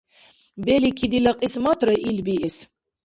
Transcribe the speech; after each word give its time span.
Белики, 0.65 1.05
дила 1.11 1.31
кьисматра 1.39 1.93
ил 2.09 2.17
биэс… 2.25 2.55